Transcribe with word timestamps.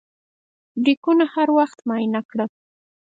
بریکونه 0.81 1.23
هر 1.33 1.47
وخت 1.57 1.77
معاینه 1.87 2.21
کړه. 2.29 2.45